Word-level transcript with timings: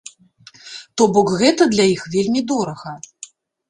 То 0.95 1.03
бок 1.19 1.27
гэта 1.43 1.69
для 1.77 1.89
іх 1.95 2.09
вельмі 2.19 2.47
дорага. 2.57 3.01